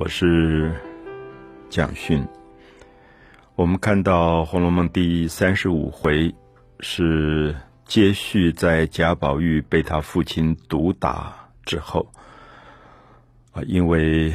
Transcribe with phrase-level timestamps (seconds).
[0.00, 0.72] 我是
[1.68, 2.26] 蒋勋。
[3.54, 6.34] 我们看到《红楼梦》第三十五回
[6.80, 11.34] 是接续在贾宝玉被他父亲毒打
[11.66, 12.10] 之后
[13.52, 14.32] 啊，因为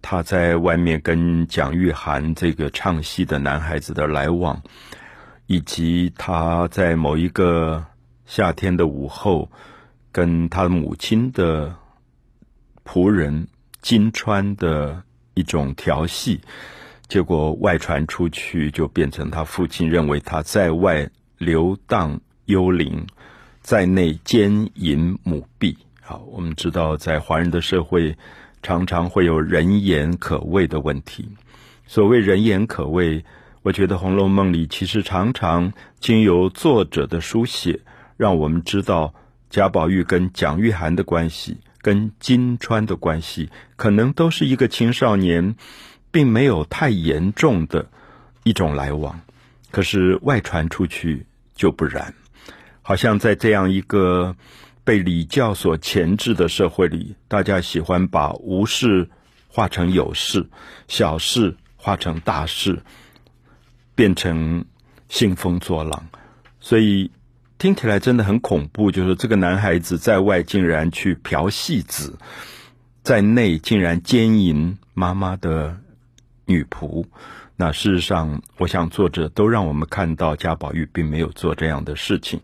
[0.00, 4.62] 他在外面跟蒋玉菡这个唱戏的男孩子的来往，
[5.48, 7.84] 以及他在某一个
[8.26, 9.50] 夏天的午后
[10.12, 11.74] 跟他母亲的
[12.84, 13.48] 仆人。
[13.82, 15.02] 金川的
[15.34, 16.40] 一种调戏，
[17.08, 23.06] 结果外传出去，就变成他父亲认为他在外游荡幽灵，
[23.62, 25.76] 在内奸淫母婢。
[26.02, 28.16] 好，我们知道在华人的社会，
[28.62, 31.28] 常常会有人言可畏的问题。
[31.86, 33.24] 所谓人言可畏，
[33.62, 37.80] 我觉得《红楼梦》里其实常常经由作者的书写，
[38.16, 39.14] 让我们知道
[39.48, 41.56] 贾宝玉跟蒋玉菡的关系。
[41.82, 45.56] 跟金川的关系，可能都是一个青少年，
[46.10, 47.88] 并没有太严重的
[48.44, 49.20] 一种来往。
[49.70, 52.14] 可是外传出去就不然，
[52.82, 54.36] 好像在这样一个
[54.84, 59.08] 被礼教所钳制的社会里，大家喜欢把无事
[59.48, 60.48] 化成有事，
[60.88, 62.82] 小事化成大事，
[63.94, 64.64] 变成
[65.08, 66.08] 兴风作浪，
[66.60, 67.10] 所以。
[67.60, 72.18] 听起来真的很恐怖，就是这个男孩子在外竟然去嫖戏子，
[73.02, 75.76] 在内竟然奸淫妈妈的
[76.46, 77.04] 女仆。
[77.56, 82.40] 那事实上，我想作者都让我们看到贾宝玉并没有做这样的事情，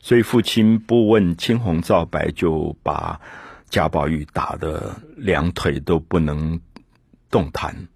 [0.00, 3.20] 所以父亲不问青红皂白就把
[3.70, 6.60] 贾宝玉打的两腿都不能
[7.28, 7.88] 动弹。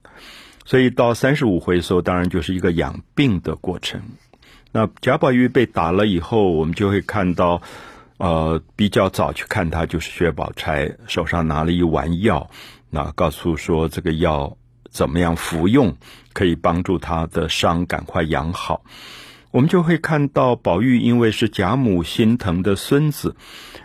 [0.64, 4.02] 所以到三十五回的时候，当然就是一个养病的过程。
[4.76, 7.62] 那贾宝玉被打了以后，我们就会看到，
[8.16, 12.50] 呃，比较早去看他就是薛宝钗手上拿了一丸药，
[12.90, 14.56] 那告诉说这个药
[14.90, 15.96] 怎么样服用
[16.32, 18.82] 可以帮助他的伤赶快养好。
[19.52, 23.36] 我们就会看到宝玉因为是贾母心疼的孙子，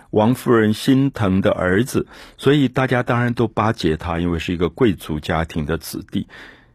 [0.10, 6.28] 王夫人心疼的儿子，所以大家当然都巴结他，因为是一个贵族家庭的子弟。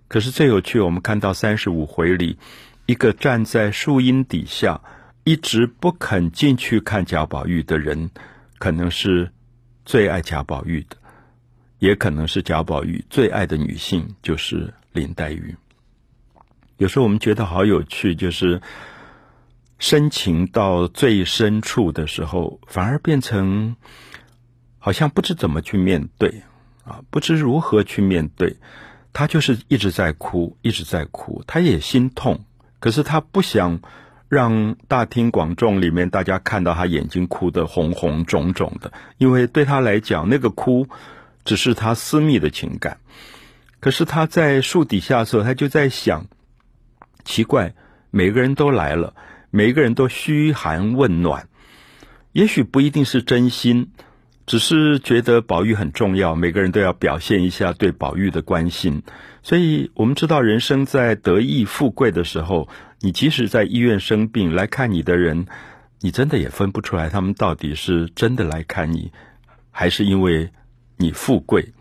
[0.07, 2.39] 可是最有趣，我们看到三十五回里。
[2.87, 4.81] 一个站在树荫底下，
[5.25, 8.11] 一直不肯进去看贾宝玉的人，
[8.59, 9.31] 可能是
[9.85, 10.97] 最爱贾宝玉的，
[11.79, 15.57] 也可能是贾宝玉最爱的女性，就是林黛玉。
[16.77, 18.61] 有时候我们觉得好有趣，就是
[19.79, 23.77] 深情到最深处的时候，反而变成
[24.79, 26.43] 好像不知怎么去面对
[26.85, 28.57] 啊，不知如何去面对。
[29.15, 32.45] 他就是一直在哭，一直在哭，他也心痛。
[32.85, 33.81] 可是他不想
[34.29, 40.87] 让大庭广众里面大家看到他眼睛哭得红红肿肿的，因为对他来讲，那个哭
[41.47, 42.99] 只是他私密的情感。
[43.81, 46.27] 可是他在树底下的时候，他就在想：
[47.25, 47.73] 奇怪，
[48.11, 49.15] 每个人都来了，
[49.51, 51.49] 每个人都嘘寒问暖，
[52.33, 53.93] 也许不一定是真心。
[54.47, 59.03] 只是觉得宝玉很重要，每个人都要表现一下对宝玉的关心。
[59.43, 62.69] 所以我们知道，人生在得意富贵的时候，
[63.01, 65.47] 你即使在医院生病来看你的人，
[66.01, 69.13] 你真的也分不出来他们到底是真的来看你，
[69.71, 70.51] 还是因为
[70.99, 71.73] 你富贵。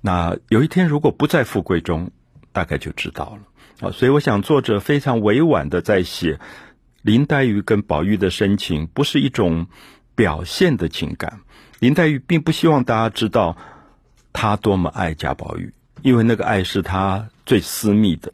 [0.00, 2.12] 那有一天如果不在富贵中，
[2.52, 3.90] 大概就知道了啊。
[3.90, 6.38] 所以我想，作者非常委婉的在写
[7.02, 9.66] 林黛玉跟宝玉的深情，不是一种
[10.14, 11.40] 表现的情感。
[11.80, 13.56] 林黛玉并不希望大家知道
[14.32, 15.72] 她多么爱贾宝玉，
[16.02, 18.32] 因为那个爱是她最私密的，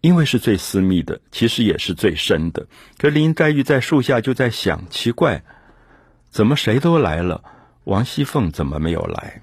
[0.00, 2.66] 因为是最私密的，其实也是最深的。
[2.96, 5.42] 可林黛玉在树下就在想：奇怪，
[6.30, 7.44] 怎么谁都来了，
[7.84, 9.42] 王熙凤怎么没有来？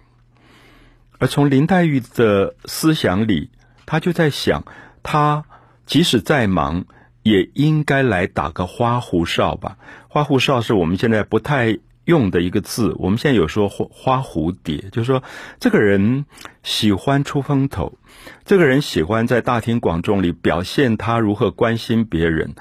[1.20, 3.52] 而从林黛玉的思想里，
[3.86, 4.66] 她就在想：
[5.04, 5.46] 她
[5.86, 6.86] 即使再忙，
[7.22, 9.78] 也应该来打个花胡哨吧？
[10.08, 11.78] 花胡哨是我们现在不太。
[12.06, 15.24] 用的一个字，我们现在有说花花蝴蝶，就是说
[15.60, 16.26] 这个人
[16.64, 17.98] 喜欢出风头，
[18.46, 22.56] 这个人喜欢在大庭广众里表现他如何关心别人，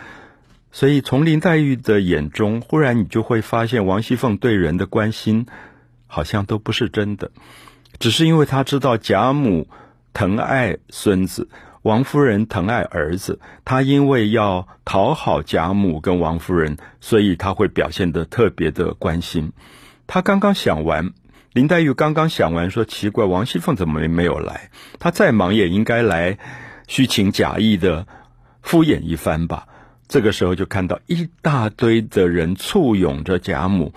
[0.70, 5.46] 所以从林黛玉的眼中，忽然你就会发现王熙凤对人的关心
[6.06, 7.30] 好像都不是真的，
[7.98, 9.68] 只是因为她知道贾母
[10.12, 11.48] 疼爱孙子。
[11.82, 19.52] 王夫人疼爱儿子，她因为要讨好贾母跟王夫人，所以她会表现得特别的关心。
[20.06, 21.12] 她刚刚想完，
[21.52, 24.70] 林黛玉刚刚想完，说奇怪，王熙凤怎么没没有来？
[25.00, 26.38] 她再忙也应该来，
[26.86, 28.06] 虚情假意的
[28.62, 29.66] 敷衍一番吧。
[30.06, 33.92] 这个时候就看到一大堆的人簇拥着贾母，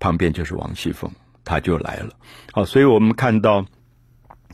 [0.00, 1.10] 旁边就是王熙凤，
[1.44, 2.14] 她就来了。
[2.52, 3.66] 好，所以我们看到。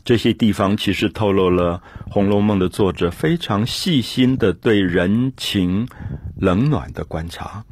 [0.05, 5.87] 这些地方其实透露了《红楼梦》的作者非常细心的对人情
[6.35, 7.63] 冷暖的观察。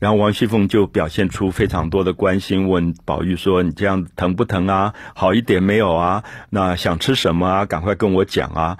[0.00, 4.94] 然后王熙凤就表现出非常多的关心，问宝玉说：“你这样疼不疼啊？
[5.14, 6.22] 好一点没有啊？
[6.50, 7.66] 那想吃什么啊？
[7.66, 8.78] 赶快跟我讲啊！”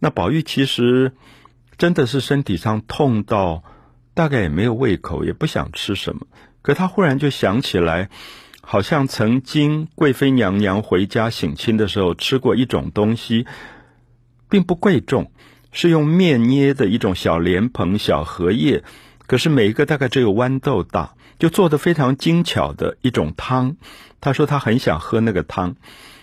[0.00, 1.12] 那宝玉其实
[1.76, 3.62] 真的是身体上痛到
[4.14, 6.26] 大概也没有胃口，也不想吃什么。
[6.62, 8.08] 可他忽然就想起来，
[8.66, 13.46] 好像曾经贵妃娘娘回家省亲的时候吃过一种东西，
[14.48, 15.30] 并不贵重，
[15.70, 18.82] 是用面捏的一种小莲蓬、小荷叶。
[19.26, 23.76] 可是每一个大概只有豌豆大，就做的非常精巧的一种汤。
[24.20, 25.76] 他说他很想喝那个汤。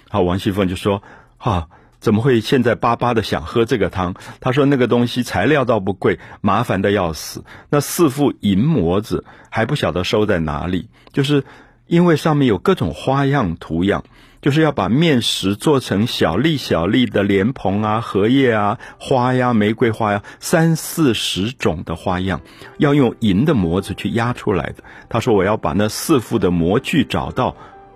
[0.09, 1.01] 好，王熙凤就说
[1.37, 1.67] ：“啊，
[1.99, 7.43] 怎么会现在巴巴的想喝这个汤？”他说：“那个东西材料倒不贵，麻烦的要死。
[7.69, 11.43] 那四副银模子还不晓得收在哪里，就是
[11.91, 14.05] 因为上面有各种花样图样。”
[14.41, 22.41] 就是要把面食做成小粒小粒的莲蓬啊、荷叶啊、花呀、玫瑰花呀，三四十种的花样，
[22.79, 24.83] 要用银的模子去压出来的。
[25.09, 27.51] 他说：“我要把那四副的模具找到。”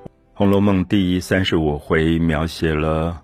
[0.35, 3.23] 《红楼梦》第三十五回描写了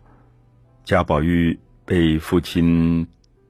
[0.83, 3.06] 贾宝玉被父亲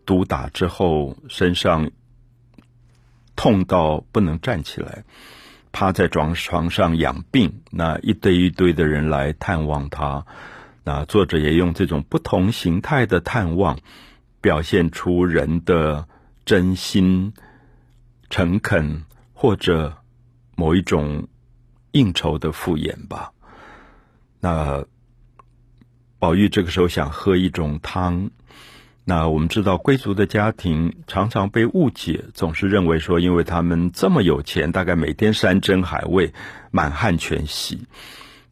[0.06, 1.92] 毒打之后，身上
[3.38, 5.06] 痛到不能站起来。
[5.72, 10.26] 趴在床床上养病，那一堆一堆的人来探望他，
[10.84, 13.80] 那作者也用这种不同形态的探望，
[14.42, 16.08] 表现出人的
[16.46, 17.34] 真心、
[18.30, 19.04] 诚恳，
[19.34, 19.98] 或者
[20.56, 21.28] 某一种
[21.92, 23.32] 应酬的敷衍吧。
[24.40, 24.86] 那
[26.20, 28.30] 宝玉这个时候想喝一种汤。
[29.04, 36.34] 那我们知道，贵族的家庭常常被误解，总是认为说，因为他们这么有钱，大概每天山珍海味，
[36.70, 37.88] 满汉全席。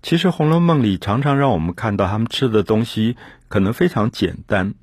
[0.01, 3.15] 其实《红楼梦》里常常让我们看到，他们吃的东西
[3.47, 4.73] 可能非常简单。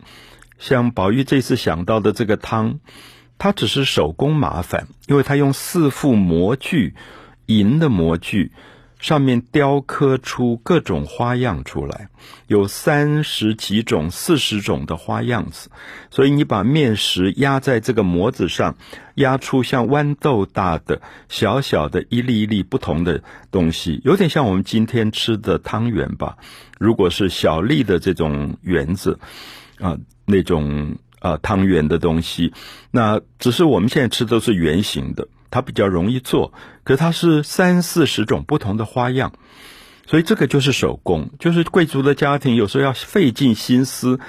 [0.58, 2.78] 像宝玉这次想到的这个汤，
[3.36, 6.94] 它只是手工麻烦，因为他用四副模具，
[7.46, 8.52] 银的模具。
[8.98, 12.08] 上面雕刻出各种花样出来，
[12.46, 15.70] 有三十几种、四十种的花样子。
[16.10, 18.76] 所以你把面食压在这个模子上，
[19.14, 26.38] 压出像豌豆大的小小的一粒一粒不同的东西，有点像我们今天吃的汤圆吧。
[26.78, 29.18] 如果是小粒的这种圆子，
[29.78, 32.52] 啊，那种啊汤圆的东西，
[32.90, 35.28] 那只是我们现在吃都是圆形的。
[35.50, 36.52] 它比较容易做，
[36.84, 39.32] 可它是三四十种不同的花样，
[40.06, 44.20] 所以这个就是手工，就是贵族的家庭有时候要费尽心思，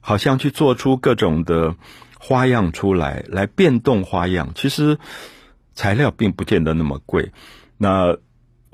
[0.00, 1.74] 好像去做出各种的
[2.18, 4.52] 花样出来，来变动花样。
[4.54, 4.98] 其实
[5.74, 7.32] 材料并不见得那么贵。
[7.78, 8.16] 那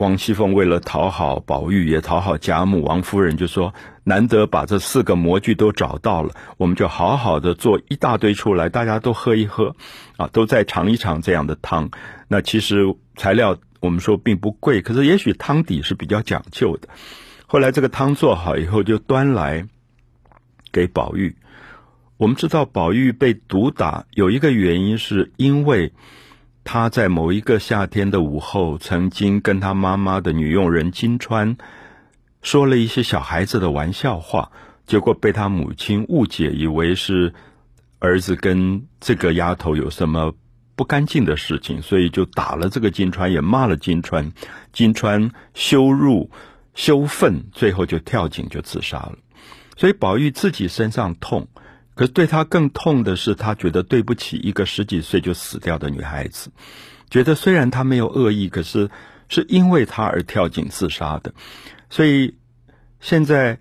[0.02, 3.72] 王熙凤为了讨好宝玉，也讨好贾母、王夫人，就说。
[4.04, 9.76] 难得把这四个模具都找到了，我们就好好的做一大堆出来，大家都喝一喝，
[10.16, 11.88] 啊，都再尝一尝这样的汤。
[12.26, 16.88] 那其实材料我们说并不贵，可是也许汤底是比较讲究的。
[17.46, 19.68] 后来这个汤做好以后，就端来
[20.72, 21.36] 给宝玉。
[22.16, 25.92] 我们知道宝玉被毒打有一个原因，是因为
[26.64, 31.56] 他在某一个夏天的午后，曾经跟他妈妈的女佣人金川。
[32.40, 34.50] 说了一些小孩子的玩笑话，
[34.86, 37.32] 结果被他母亲误解，以为是
[37.98, 40.34] 儿子跟这个丫头有什么
[40.74, 44.32] 不干净的事情，所以就打了这个金川，也骂了金川。
[44.72, 46.30] 金川羞辱、
[46.74, 49.18] 羞愤，最后就跳井就自杀了。
[49.76, 51.48] 所以宝玉自己身上痛，
[52.02, 56.50] 可是对他更痛的是，他觉得对不起一个十几岁就死掉的女孩子，
[57.08, 58.90] 觉得虽然他没有恶意，可是
[59.28, 61.32] 是因为他而跳井自杀的。
[61.90, 62.34] 所以，
[62.98, 63.60] 现在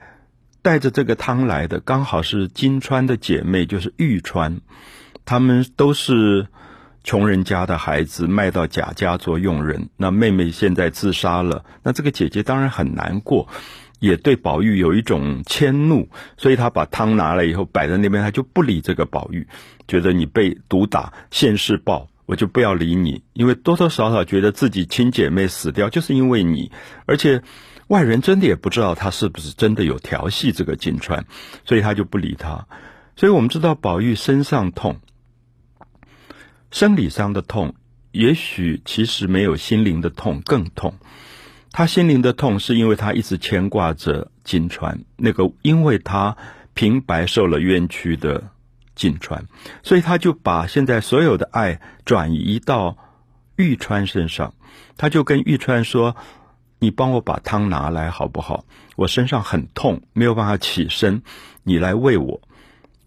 [0.63, 4.60] 带着这个汤来的，刚好是金川的姐妹，就是玉川。
[5.24, 6.48] 他们都是
[7.03, 9.89] 穷人家的孩子，卖到贾家做佣人。
[9.98, 13.48] 那妹妹现在自杀了，那这个姐姐当然很难过，
[14.01, 16.10] 也对宝玉有一种迁怒。
[16.36, 19.48] 所以他把汤拿来以后摆在那边，他就不理这个宝玉，
[19.88, 23.24] 觉得你被毒打现世报，我就不要理你。
[23.31, 26.70] 因为多多少少觉得自己亲姐妹死掉，就是因为你，
[27.05, 27.41] 而且。
[27.88, 31.24] 外人真的也不知道他是不是真的有调戏这个金钏，
[31.65, 32.65] 所以他就不理他。
[33.17, 35.01] 所以我们知道宝玉身上痛，
[36.72, 37.75] 生理上的痛，
[38.13, 40.93] 也许其实没有心灵的痛更痛。
[41.72, 46.36] 他心灵的痛是因为他一直牵挂着金川，那个因为他
[46.74, 48.44] 平白受了冤屈的
[48.96, 49.46] 金川，
[49.84, 52.98] 所以他就把现在所有的爱转移到
[53.56, 54.54] 玉川身上，
[54.98, 56.16] 他就跟玉川说。
[56.84, 58.66] 你帮我把汤拿来好不好？
[58.96, 61.22] 我身上很痛，没有办法起身，
[61.62, 62.42] 你来喂我。”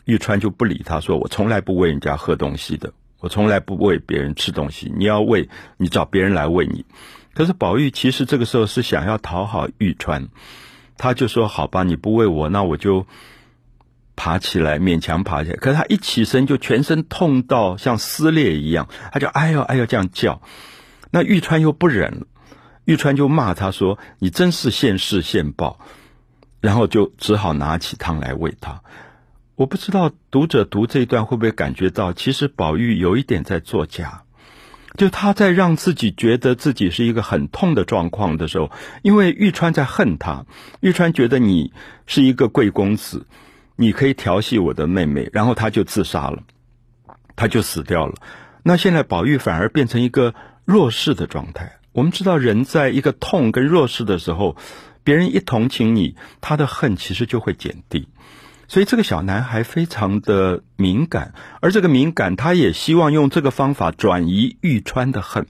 [0.06, 4.92] 玉川就不理他，说：“我从来不喂人家喝东西的，我从来不喂别人吃东西。
[4.96, 6.84] 你要喂，你找别人来喂你。”
[7.34, 10.28] 可是宝玉其实这个时候是想要讨好玉川，
[10.96, 13.06] 他就说：“好吧，你不喂我，那我就
[14.16, 20.40] 爬起来，勉强爬起来。”可是他一起身就全身痛到像撕裂一样，他就哎呦哎呦这样叫。
[21.10, 22.26] 那玉川又不忍了。
[22.84, 25.78] 玉川就骂他说：“你真是现世现报。”
[26.60, 28.82] 然后就只好拿起汤来喂他。
[29.54, 34.23] 我不知道读者读这一段会不会感觉到，其实宝玉有一点在作假，
[34.96, 38.70] 就他在让自己觉得自己是一个很痛的状况的时候，
[39.02, 40.46] 因为玉川在恨他。
[40.80, 41.72] 玉川觉得你
[42.06, 43.26] 是一个贵公子，
[43.76, 46.44] 你可以调戏我的妹妹，然后他就自杀了，
[47.34, 48.14] 他就死掉了。
[48.62, 50.34] 那现在宝玉反而变成一个
[50.64, 51.78] 弱势的状态。
[51.92, 54.56] 我们知道，人在一个痛跟弱势的时候，
[55.02, 58.08] 别人一同情你，他的恨其实就会减低。
[58.74, 65.46] 所以这个小男孩非常的敏感，而这个敏感，他也希望用这个方法转移玉川的恨。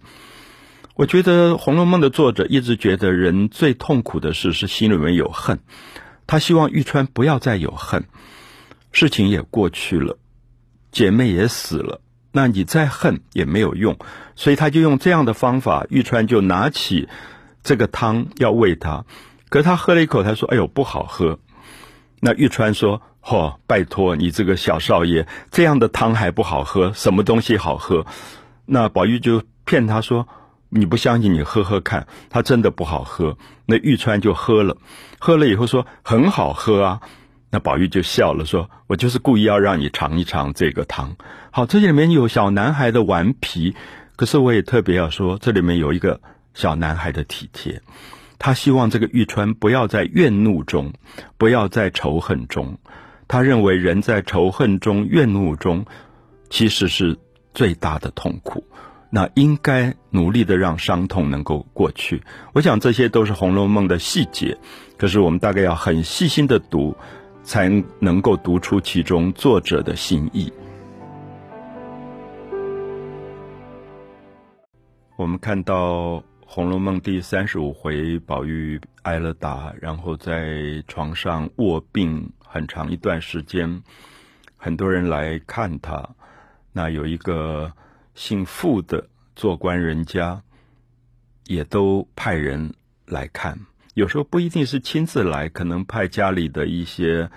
[0.94, 5.60] 我觉得《红楼梦》的作者一直觉得人最痛苦的事是心里面有恨，
[6.26, 8.04] 他希望玉川不要再有恨，
[8.92, 10.18] 事情也过去了，
[10.92, 12.02] 姐妹也死了。
[12.30, 13.96] 那你再恨也没有用，
[14.36, 15.86] 所以他就用这样的方法。
[15.88, 17.08] 玉川就拿起
[17.62, 19.06] 这个汤要喂他，
[19.48, 21.38] 可他喝了一口，他说：“哎呦，不好喝。”
[22.20, 26.92] 那玉川说：“嚯，拜托你这个小少爷，这样的汤还不好喝？
[26.92, 28.04] 什么东西好喝？”
[28.66, 30.28] 那宝玉就骗他说
[30.68, 34.76] ：“你不相信，你喝喝看，他真的不好喝。”那玉川就喝了，
[35.18, 37.00] 喝了以后说：“很好喝啊。”
[37.50, 41.16] 那宝玉就笑了，说：“我就是故意要让你尝一尝这个汤。”
[41.50, 43.74] 好，这里面有小男孩的顽皮，
[44.16, 46.20] 可是我也特别要说，这里面有一个
[46.52, 47.80] 小男孩的体贴。
[48.38, 50.92] 他希望这个玉川不要在怨怒中，
[51.38, 52.76] 不要在仇恨中。
[53.34, 55.84] 他认为人在仇恨中、怨怒中，
[56.50, 57.18] 其实是
[57.52, 58.62] 最大的痛苦。
[59.10, 62.22] 那应该努力的让伤痛能够过去。
[62.52, 64.56] 我想这些都是《红楼梦》的细节，
[64.96, 66.96] 可是我们大概要很细心的读。
[67.42, 70.50] 才能够读出其中作者的心意。
[75.16, 83.82] 我们看到《红楼梦》第三十五回，宝玉挨了打，然后在床上卧病很长一段时间，
[84.56, 86.10] 很多人来看他。
[86.72, 87.72] 那有一个
[88.14, 90.40] 姓傅的做官人家，
[91.46, 92.72] 也都派人
[93.06, 93.58] 来看。
[93.94, 97.28] 有时候不一定是亲自来，可能派家里的一些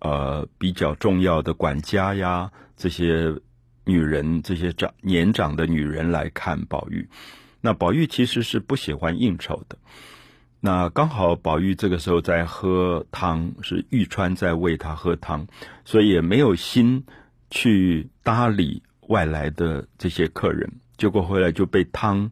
[0.00, 3.34] 呃比较重要的管家呀，这些
[3.86, 7.08] 女人，这些长年长的女人来看宝玉。
[7.62, 9.78] 那宝玉其实是不喜欢应酬的。
[10.60, 15.46] 那刚好宝玉这个时候在喝汤，是玉川在喂他喝汤，
[15.84, 17.04] 所以也没有心
[17.50, 20.68] 去搭理外来的这些客人。
[20.96, 22.28] 结果回来就被汤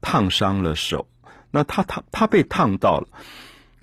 [0.00, 1.06] 烫伤了手。
[1.50, 3.08] 那他他他被烫到了，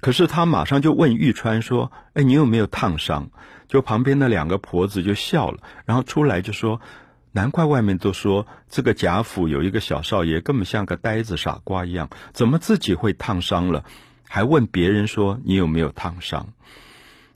[0.01, 3.29] 可是他马上就问玉川说：“哎，你有没有烫伤？”
[3.67, 6.79] 就旁边的两个婆子就笑了，然后出来就说
[7.35, 13.83] ：“难怪外面都说这个贾府有一个小少爷根本像个呆子傻瓜一样，怎么自己会烫伤了，
[14.25, 16.53] 还问别人说你有没有烫伤？”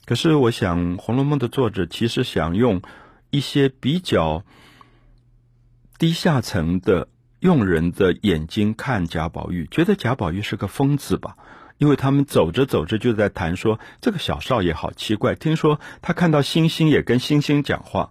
[0.06, 2.80] 可是我想，《红楼梦》的作者其实想用
[3.28, 4.42] 一些比较
[5.98, 7.08] 低下层的。
[7.40, 11.38] 用人的眼睛看贾宝玉，觉得贾宝玉是个疯子吧？
[11.78, 15.34] 因为他们走着走着就在谈说，这个小少爷好奇怪。
[15.34, 18.10] 听说他看到星星也跟星星讲话，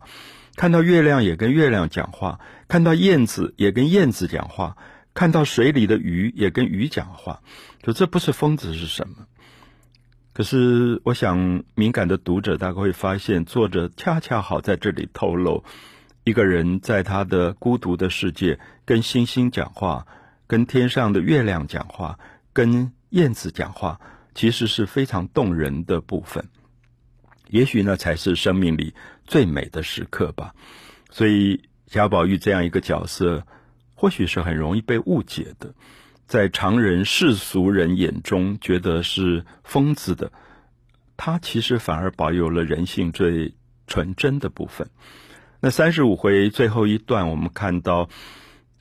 [0.59, 4.75] 看到月亮也跟月亮讲话，看到燕子也跟燕子讲话，
[5.13, 7.41] 看到水里的鱼也跟鱼讲话。
[7.81, 9.25] 就这不是疯子是什么？
[10.33, 15.63] 可是我想，敏感的读者大概会发现，作者恰恰好在这里透露。
[16.25, 20.05] 一个人在他的孤独的世界，跟星星讲话，
[20.45, 22.19] 跟天上的月亮讲话，
[22.51, 24.01] 跟燕子讲话，
[24.35, 26.49] 其实是非常动人的部分。
[27.49, 28.93] 也许那才是生命里
[29.25, 30.55] 最美的时刻吧。
[31.11, 33.45] 所以贾宝玉这样一个角色，
[33.95, 35.73] 或许是很容易被误解的，
[36.27, 40.31] 在常人世俗人眼中觉得是疯子的，
[41.17, 43.53] 他其实反而保有了人性最
[43.87, 44.87] 纯真的部分。
[45.59, 48.07] 那三十五回最后一段，我们看到，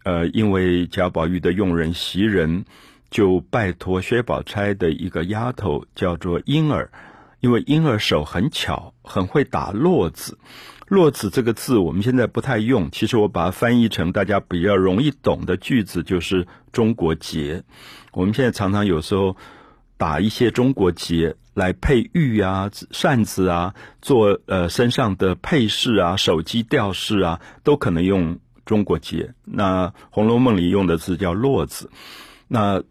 [0.04, 2.66] 呃，因为贾宝玉的佣人袭人，
[3.10, 6.92] 就拜托薛宝钗的一个丫头叫做莺儿，
[7.40, 10.38] 因为婴儿手很巧，很会打络子。
[10.86, 17.62] 络子这个字我们现在不太用，其实我把它翻译成大家比较容易懂的句子，就是中国结。
[18.12, 19.36] 我们现在常常有时候
[19.98, 29.34] 打一些中国结来配玉啊、扇子啊，做呃身上的配饰啊、手机吊饰啊，都可能用中国结。
[29.44, 31.90] 那《红楼梦》里用的字叫络子。
[32.48, 32.82] 那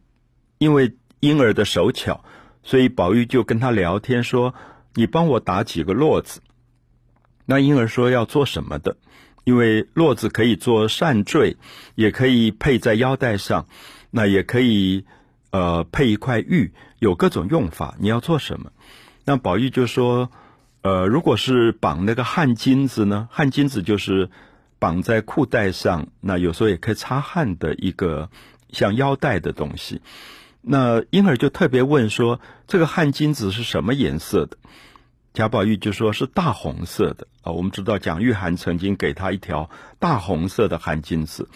[0.59, 2.23] 因为婴儿的手巧，
[2.67, 4.53] 所以宝玉就跟他聊天说
[4.93, 6.41] ：“你帮我打几个络子。”
[7.47, 8.97] 那婴儿说要做什么的？
[9.45, 11.55] 因为络子可以做扇坠，
[11.95, 13.67] 也可以配在腰带上，
[14.11, 15.05] 那也可以
[15.51, 17.95] 呃配一块玉，有各种用法。
[17.99, 18.73] 你要做什么？
[19.23, 20.29] 那宝玉就说：
[20.81, 23.29] 呃，如果是绑那个汗巾子呢？
[23.31, 24.29] 汗巾子就是
[24.77, 28.29] 绑在裤带上，那有时候也可以擦汗的一个
[28.73, 30.01] 像腰带的东西。
[30.69, 34.57] 那婴儿就特别问说：这个汗巾子是什么颜色的？
[35.33, 41.47] 贾宝玉就说是大红色的啊，我们知道蒋玉菡曾经给他一条大红色的汗巾子，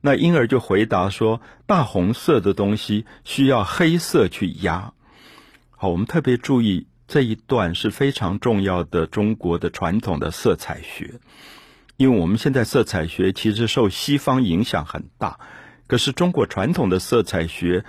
[0.00, 4.92] 那婴儿就回答说，大红色的东西需要黑色去压。
[5.70, 11.14] 好，我们特别注意这一段是非常重要的中国的传统的色彩学，
[11.96, 15.40] 因为我们现在色彩学其实受西方影响很大，
[15.88, 17.84] 可是中国传统的色彩学。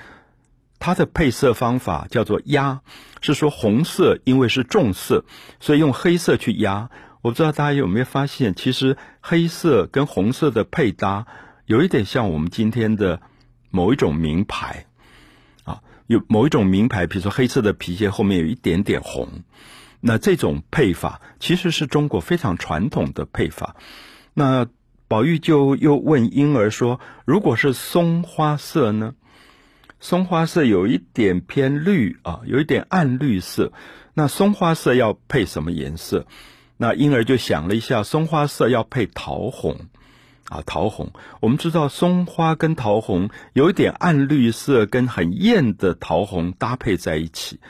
[0.86, 2.82] 它的配色方法叫做压，
[3.22, 5.24] 是说红色因为是重色，
[5.62, 6.90] 所以用黑色去压。
[7.22, 11.26] 我不知道大家有没有发现，其实黑色跟红色的配搭
[11.66, 13.22] 有一点像我们今天的
[13.70, 14.86] 某一种名牌
[15.64, 19.30] 啊，有某一种名牌，比如说黑色的皮鞋后面有一点点红，
[20.02, 23.78] 那这种配法其实是中国非常传统的配法。
[24.34, 24.68] 那
[25.08, 29.14] 宝玉就又问婴儿说：“如果是松花色呢？”
[30.04, 33.72] 松花色有一点偏绿啊，有一点暗绿色。
[34.14, 36.26] 那松花色要配什么颜色？
[36.76, 39.78] 那婴儿就想了一下，松花色要配桃红
[40.50, 41.14] 啊，桃红。
[41.40, 47.62] 我们知道松花跟桃红有一点暗绿色，跟很艳的桃红搭配在一起，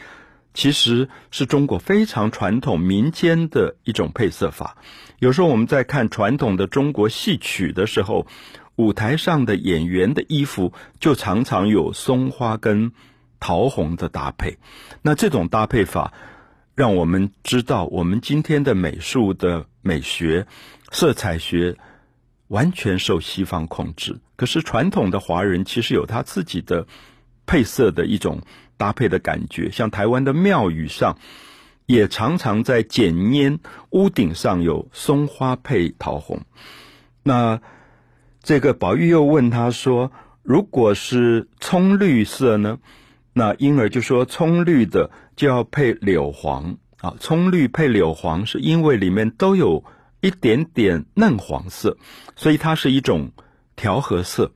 [0.56, 4.78] 其实是中国非常传统民间的一种配色法。
[5.20, 8.26] 有时候我们在看传统的中国戏曲的时候。
[8.76, 12.92] 舞台上的演员的衣服就常常有松花跟
[13.40, 14.58] 桃红的搭配，
[15.02, 16.14] 那这种搭配法
[16.74, 20.48] 让我们知道，我们今天的美术的美学、
[20.92, 21.78] 色彩学
[22.48, 24.20] 完全受西方控制。
[24.36, 26.88] 可是传统的华人其实有他自己的
[27.46, 28.42] 配色的一种
[28.78, 31.20] 搭配的感觉，像台湾的庙宇上
[31.86, 33.60] 也常常在简烟
[33.92, 36.42] 屋顶上有松花配桃红，
[37.22, 37.62] 那。
[38.44, 40.12] 这个宝玉又问他说
[40.44, 42.78] ：“如果是葱绿色呢？”
[43.32, 49.84] 那婴儿就说：“葱绿的就要配柳黄啊，葱绿配柳黄是因为里面都有
[50.20, 51.98] 一点点嫩黄色，
[52.36, 53.32] 所以它是一种
[53.78, 54.52] 调和色，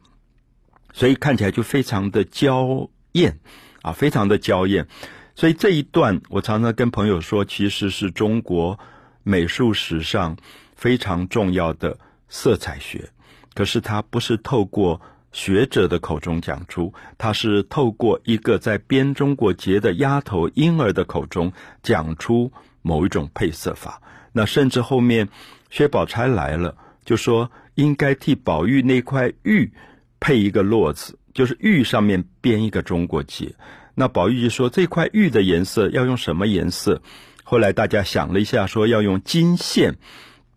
[0.94, 3.40] 所以看起来就非常的娇艳
[3.82, 4.86] 啊，非常的娇艳。
[5.34, 8.78] 所以这一段我常常跟朋友说，其实是中国
[9.24, 10.36] 美术史上
[10.76, 11.98] 非常重要的
[12.28, 13.10] 色彩学。”
[13.58, 22.52] 可是他不是透过学者的口中讲出，他是透过一个在编中国结的丫头婴儿的口中讲出
[22.84, 24.00] 某一种配色法。
[24.32, 25.28] 那甚至后面
[25.72, 29.74] 薛宝钗来了，就说应该替宝玉那块玉
[30.20, 33.56] 配一个络子，就是玉上面编一个中国结。
[33.96, 37.02] 那宝玉就说这块玉的颜色要用什么颜色？
[37.44, 39.96] 后来大家想了一下，说要用金线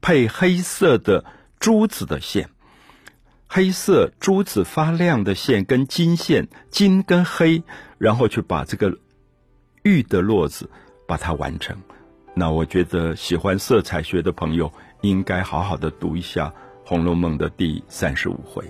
[0.02, 1.24] 配黑色的
[1.58, 2.50] 珠子的线。
[3.52, 7.64] 黑色珠子发亮的线跟金线，金跟黑，
[7.98, 8.96] 然后去把这个
[9.82, 10.70] 玉的络子
[11.08, 11.76] 把它完成。
[12.32, 16.46] 那我觉得喜欢色彩学的朋友应该好好的读一下
[16.88, 18.64] 《红楼梦》的第三十五回。